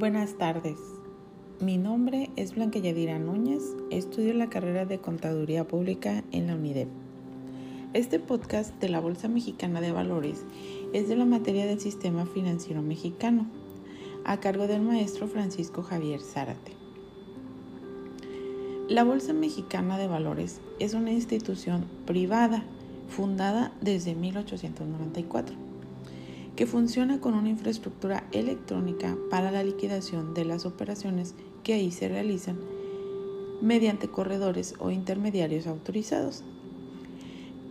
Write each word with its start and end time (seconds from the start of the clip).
Buenas 0.00 0.38
tardes. 0.38 0.78
Mi 1.60 1.76
nombre 1.76 2.30
es 2.36 2.54
Blanca 2.54 2.78
Yadira 2.78 3.18
Núñez. 3.18 3.62
Estudio 3.90 4.32
la 4.32 4.48
carrera 4.48 4.86
de 4.86 4.98
Contaduría 4.98 5.68
Pública 5.68 6.24
en 6.32 6.46
la 6.46 6.54
UNIDEP. 6.54 6.88
Este 7.92 8.18
podcast 8.18 8.74
de 8.80 8.88
la 8.88 8.98
Bolsa 8.98 9.28
Mexicana 9.28 9.82
de 9.82 9.92
Valores 9.92 10.46
es 10.94 11.10
de 11.10 11.16
la 11.16 11.26
materia 11.26 11.66
del 11.66 11.80
Sistema 11.80 12.24
Financiero 12.24 12.80
Mexicano, 12.80 13.44
a 14.24 14.40
cargo 14.40 14.66
del 14.66 14.80
maestro 14.80 15.28
Francisco 15.28 15.82
Javier 15.82 16.22
Zárate. 16.22 16.72
La 18.88 19.04
Bolsa 19.04 19.34
Mexicana 19.34 19.98
de 19.98 20.08
Valores 20.08 20.62
es 20.78 20.94
una 20.94 21.12
institución 21.12 21.84
privada 22.06 22.64
fundada 23.10 23.74
desde 23.82 24.14
1894 24.14 25.69
que 26.60 26.66
funciona 26.66 27.20
con 27.20 27.32
una 27.32 27.48
infraestructura 27.48 28.28
electrónica 28.32 29.16
para 29.30 29.50
la 29.50 29.64
liquidación 29.64 30.34
de 30.34 30.44
las 30.44 30.66
operaciones 30.66 31.34
que 31.64 31.72
ahí 31.72 31.90
se 31.90 32.06
realizan 32.06 32.58
mediante 33.62 34.08
corredores 34.08 34.74
o 34.78 34.90
intermediarios 34.90 35.66
autorizados. 35.66 36.44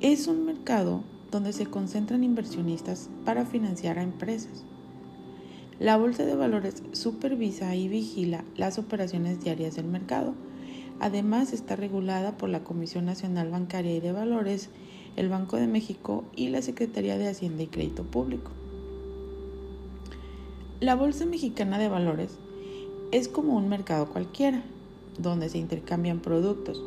Es 0.01 0.25
un 0.25 0.43
mercado 0.43 1.03
donde 1.29 1.53
se 1.53 1.67
concentran 1.67 2.23
inversionistas 2.23 3.11
para 3.25 3.45
financiar 3.45 3.99
a 3.99 4.01
empresas. 4.01 4.63
La 5.79 5.95
Bolsa 5.95 6.25
de 6.25 6.33
Valores 6.33 6.81
supervisa 6.93 7.75
y 7.75 7.89
vigila 7.89 8.43
las 8.57 8.79
operaciones 8.79 9.39
diarias 9.39 9.75
del 9.75 9.85
mercado. 9.85 10.33
Además 10.99 11.53
está 11.53 11.75
regulada 11.75 12.39
por 12.39 12.49
la 12.49 12.63
Comisión 12.63 13.05
Nacional 13.05 13.51
Bancaria 13.51 13.95
y 13.95 13.99
de 13.99 14.13
Valores, 14.13 14.71
el 15.15 15.29
Banco 15.29 15.57
de 15.57 15.67
México 15.67 16.23
y 16.35 16.47
la 16.47 16.63
Secretaría 16.63 17.19
de 17.19 17.27
Hacienda 17.27 17.61
y 17.61 17.67
Crédito 17.67 18.03
Público. 18.03 18.49
La 20.81 20.95
Bolsa 20.95 21.25
Mexicana 21.25 21.77
de 21.77 21.89
Valores 21.89 22.37
es 23.11 23.27
como 23.27 23.57
un 23.57 23.67
mercado 23.67 24.07
cualquiera, 24.07 24.63
donde 25.17 25.49
se 25.49 25.57
intercambian 25.57 26.21
productos, 26.21 26.81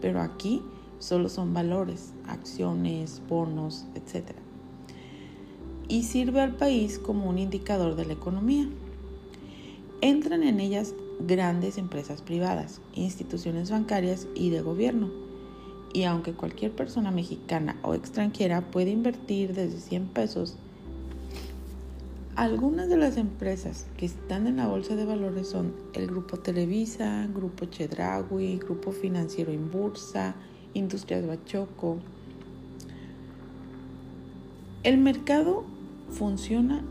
pero 0.00 0.20
aquí 0.20 0.62
solo 1.00 1.28
son 1.28 1.52
valores, 1.52 2.12
acciones, 2.28 3.20
bonos, 3.28 3.86
etc. 3.96 4.36
Y 5.88 6.04
sirve 6.04 6.40
al 6.40 6.54
país 6.54 7.00
como 7.00 7.28
un 7.28 7.36
indicador 7.36 7.96
de 7.96 8.06
la 8.06 8.12
economía. 8.12 8.68
Entran 10.02 10.44
en 10.44 10.60
ellas 10.60 10.94
grandes 11.18 11.78
empresas 11.78 12.22
privadas, 12.22 12.80
instituciones 12.94 13.72
bancarias 13.72 14.28
y 14.36 14.50
de 14.50 14.60
gobierno. 14.60 15.10
Y 15.92 16.04
aunque 16.04 16.32
cualquier 16.32 16.70
persona 16.70 17.10
mexicana 17.10 17.76
o 17.82 17.94
extranjera 17.94 18.70
puede 18.70 18.90
invertir 18.90 19.52
desde 19.52 19.80
100 19.80 20.06
pesos 20.06 20.58
algunas 22.42 22.88
de 22.88 22.96
las 22.96 23.18
empresas 23.18 23.86
que 23.96 24.04
están 24.04 24.48
en 24.48 24.56
la 24.56 24.66
bolsa 24.66 24.96
de 24.96 25.04
valores 25.04 25.46
son 25.46 25.76
el 25.92 26.08
Grupo 26.08 26.40
Televisa, 26.40 27.28
Grupo 27.32 27.66
Chedraui, 27.66 28.58
Grupo 28.58 28.90
Financiero 28.90 29.52
Inbursa, 29.52 30.34
Industrias 30.74 31.24
Bachoco. 31.24 31.98
El 34.82 34.98
mercado 34.98 35.62
funciona 36.10 36.82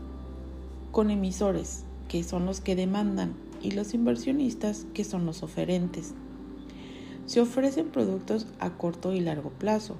con 0.90 1.10
emisores, 1.10 1.84
que 2.08 2.24
son 2.24 2.46
los 2.46 2.62
que 2.62 2.74
demandan, 2.74 3.34
y 3.60 3.72
los 3.72 3.92
inversionistas, 3.92 4.86
que 4.94 5.04
son 5.04 5.26
los 5.26 5.42
oferentes. 5.42 6.14
Se 7.26 7.42
ofrecen 7.42 7.90
productos 7.90 8.46
a 8.58 8.70
corto 8.70 9.12
y 9.12 9.20
largo 9.20 9.50
plazo. 9.50 9.96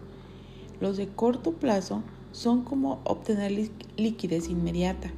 Los 0.80 0.96
de 0.96 1.08
corto 1.08 1.52
plazo 1.52 2.02
son 2.30 2.64
como 2.64 3.02
obtener 3.04 3.52
liquidez 3.98 4.48
inmediata 4.48 5.12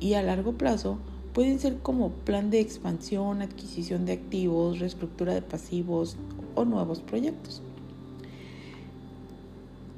y 0.00 0.14
a 0.14 0.22
largo 0.22 0.54
plazo 0.54 0.98
pueden 1.32 1.60
ser 1.60 1.78
como 1.78 2.10
plan 2.10 2.50
de 2.50 2.60
expansión, 2.60 3.42
adquisición 3.42 4.06
de 4.06 4.14
activos, 4.14 4.80
reestructura 4.80 5.34
de 5.34 5.42
pasivos 5.42 6.16
o 6.54 6.64
nuevos 6.64 7.00
proyectos. 7.00 7.62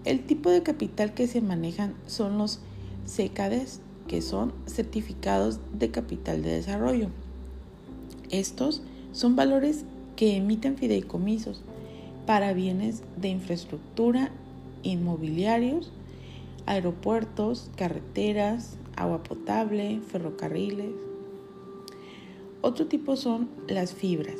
El 0.04 0.24
tipo 0.26 0.50
de 0.50 0.62
capital 0.62 1.14
que 1.14 1.26
se 1.26 1.41
manejan 1.41 1.94
son 2.06 2.36
los 2.36 2.60
CKDs, 3.06 3.80
que 4.08 4.20
son 4.20 4.52
certificados 4.66 5.60
de 5.72 5.91
capital 5.91 6.42
de 6.42 6.50
desarrollo. 6.50 7.08
Estos 8.30 8.82
son 9.12 9.36
valores 9.36 9.84
que 10.16 10.36
emiten 10.36 10.76
fideicomisos 10.76 11.62
para 12.26 12.52
bienes 12.52 13.02
de 13.16 13.28
infraestructura, 13.28 14.30
inmobiliarios, 14.82 15.92
aeropuertos, 16.66 17.70
carreteras, 17.76 18.76
agua 18.97 19.22
potable, 19.22 20.00
ferrocarriles. 20.00 20.92
Otro 22.60 22.86
tipo 22.86 23.16
son 23.16 23.48
las 23.69 23.92
fibras, 23.92 24.38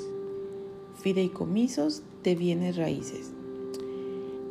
fideicomisos 1.02 2.02
de 2.22 2.34
bienes 2.34 2.76
raíces. 2.76 3.32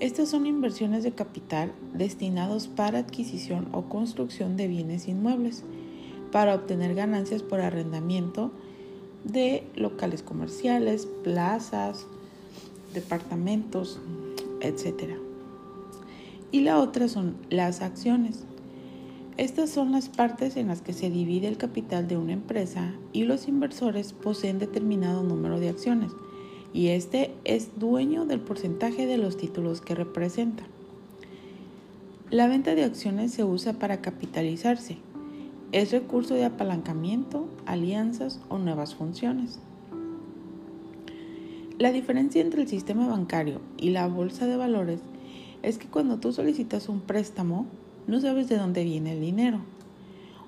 Estas 0.01 0.29
son 0.29 0.47
inversiones 0.47 1.03
de 1.03 1.12
capital 1.12 1.72
destinados 1.94 2.67
para 2.67 3.00
adquisición 3.00 3.67
o 3.72 3.84
construcción 3.84 4.57
de 4.57 4.67
bienes 4.67 5.07
inmuebles, 5.07 5.63
para 6.31 6.56
obtener 6.56 6.95
ganancias 6.95 7.44
por 7.44 7.62
arrendamiento 7.62 8.51
de 9.23 9.63
locales 9.75 10.23
comerciales, 10.23 11.06
plazas, 11.23 12.07
departamentos, 12.94 14.00
etc. 14.62 15.18
Y 16.51 16.62
la 16.62 16.79
otra 16.79 17.07
son 17.07 17.35
las 17.50 17.81
acciones. 17.81 18.44
Estas 19.38 19.69
son 19.69 19.92
las 19.92 20.09
partes 20.09 20.58
en 20.58 20.68
las 20.68 20.81
que 20.81 20.94
se 20.94 21.09
divide 21.09 21.47
el 21.47 21.58
capital 21.58 22.08
de 22.08 22.18
una 22.18 22.34
empresa 22.34 22.94
y 23.14 23.24
los 23.24 23.47
inversores 23.47 24.14
poseen 24.14 24.59
determinado 24.59 25.24
número 25.24 25.59
de 25.59 25.69
acciones 25.69 26.12
y 26.74 26.88
este 26.88 27.34
es 27.44 27.80
dueño 27.80 28.25
del 28.25 28.40
porcentaje 28.40 29.06
de 29.06 29.18
los 29.18 29.38
títulos 29.38 29.81
que 29.81 29.96
representa. 29.96 30.64
La 32.30 32.47
venta 32.47 32.75
de 32.75 32.84
acciones 32.84 33.34
se 33.34 33.44
usa 33.44 33.74
para 33.74 34.02
capitalizarse. 34.02 34.97
Es 35.72 35.92
recurso 35.92 36.34
de 36.34 36.46
apalancamiento, 36.46 37.48
alianzas 37.66 38.40
o 38.50 38.58
nuevas 38.58 38.96
funciones. 38.96 39.59
La 41.78 41.92
diferencia 41.92 42.42
entre 42.42 42.62
el 42.62 42.68
sistema 42.68 43.08
bancario 43.08 43.59
y 43.78 43.90
la 43.90 44.08
bolsa 44.08 44.46
de 44.46 44.56
valores 44.56 45.00
es 45.63 45.78
que 45.78 45.88
cuando 45.88 46.19
tú 46.19 46.31
solicitas 46.31 46.90
un 46.90 47.02
préstamo, 47.02 47.66
no 48.11 48.19
sabes 48.19 48.49
de 48.49 48.57
dónde 48.57 48.83
viene 48.83 49.13
el 49.13 49.22
dinero. 49.22 49.59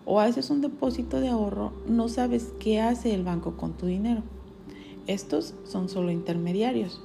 O 0.03 0.19
haces 0.19 0.49
un 0.49 0.59
depósito 0.59 1.21
de 1.21 1.29
ahorro, 1.29 1.71
no 1.87 2.09
sabes 2.09 2.51
qué 2.59 2.81
hace 2.81 3.13
el 3.13 3.23
banco 3.23 3.55
con 3.55 3.71
tu 3.71 3.85
dinero. 3.85 4.21
Estos 5.07 5.53
son 5.63 5.87
solo 5.87 6.11
intermediarios. 6.11 7.01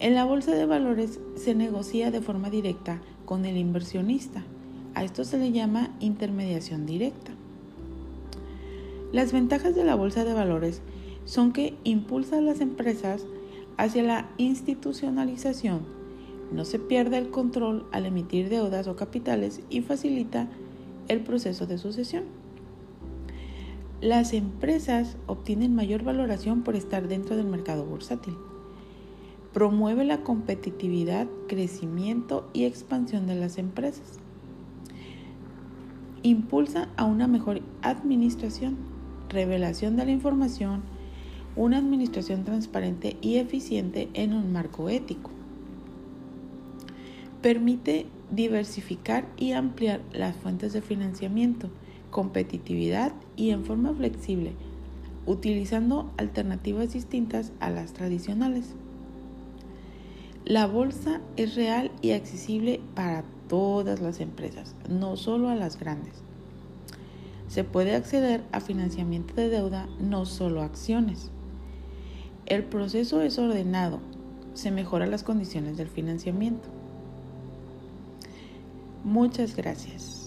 En 0.00 0.16
la 0.16 0.24
bolsa 0.24 0.50
de 0.50 0.66
valores 0.66 1.20
se 1.36 1.54
negocia 1.54 2.10
de 2.10 2.20
forma 2.20 2.50
directa 2.50 3.00
con 3.24 3.44
el 3.44 3.56
inversionista. 3.56 4.42
A 4.96 5.04
esto 5.04 5.22
se 5.22 5.38
le 5.38 5.52
llama 5.52 5.90
intermediación 6.00 6.84
directa. 6.84 7.30
Las 9.12 9.32
ventajas 9.32 9.76
de 9.76 9.84
la 9.84 9.94
bolsa 9.94 10.24
de 10.24 10.34
valores 10.34 10.82
son 11.24 11.52
que 11.52 11.74
impulsa 11.84 12.38
a 12.38 12.40
las 12.40 12.60
empresas 12.60 13.24
hacia 13.76 14.02
la 14.02 14.28
institucionalización 14.38 15.99
no 16.52 16.64
se 16.64 16.78
pierde 16.78 17.18
el 17.18 17.30
control 17.30 17.86
al 17.92 18.06
emitir 18.06 18.48
deudas 18.48 18.88
o 18.88 18.96
capitales 18.96 19.60
y 19.70 19.82
facilita 19.82 20.48
el 21.08 21.20
proceso 21.20 21.66
de 21.66 21.78
sucesión. 21.78 22.24
Las 24.00 24.32
empresas 24.32 25.16
obtienen 25.26 25.74
mayor 25.74 26.02
valoración 26.02 26.62
por 26.62 26.74
estar 26.74 27.06
dentro 27.06 27.36
del 27.36 27.46
mercado 27.46 27.84
bursátil. 27.84 28.34
Promueve 29.52 30.04
la 30.04 30.22
competitividad, 30.22 31.26
crecimiento 31.48 32.48
y 32.52 32.64
expansión 32.64 33.26
de 33.26 33.34
las 33.34 33.58
empresas. 33.58 34.18
Impulsa 36.22 36.88
a 36.96 37.04
una 37.04 37.26
mejor 37.26 37.60
administración, 37.82 38.76
revelación 39.28 39.96
de 39.96 40.04
la 40.06 40.12
información, 40.12 40.82
una 41.56 41.78
administración 41.78 42.44
transparente 42.44 43.16
y 43.20 43.36
eficiente 43.36 44.08
en 44.14 44.34
un 44.34 44.52
marco 44.52 44.88
ético 44.88 45.30
Permite 47.42 48.06
diversificar 48.30 49.26
y 49.36 49.52
ampliar 49.52 50.00
las 50.12 50.36
fuentes 50.36 50.72
de 50.72 50.82
financiamiento, 50.82 51.70
competitividad 52.10 53.12
y 53.36 53.50
en 53.50 53.64
forma 53.64 53.94
flexible, 53.94 54.52
utilizando 55.26 56.10
alternativas 56.16 56.92
distintas 56.92 57.52
a 57.60 57.70
las 57.70 57.92
tradicionales. 57.92 58.74
La 60.44 60.66
bolsa 60.66 61.20
es 61.36 61.54
real 61.54 61.90
y 62.02 62.12
accesible 62.12 62.80
para 62.94 63.24
todas 63.48 64.00
las 64.00 64.20
empresas, 64.20 64.74
no 64.88 65.16
solo 65.16 65.48
a 65.48 65.54
las 65.54 65.78
grandes. 65.78 66.14
Se 67.48 67.64
puede 67.64 67.94
acceder 67.94 68.42
a 68.52 68.60
financiamiento 68.60 69.34
de 69.34 69.48
deuda, 69.48 69.88
no 69.98 70.24
solo 70.24 70.62
a 70.62 70.66
acciones. 70.66 71.30
El 72.46 72.64
proceso 72.64 73.22
es 73.22 73.38
ordenado, 73.38 74.00
se 74.54 74.70
mejoran 74.70 75.10
las 75.10 75.22
condiciones 75.22 75.76
del 75.76 75.88
financiamiento. 75.88 76.79
Muchas 79.02 79.54
gracias. 79.56 80.19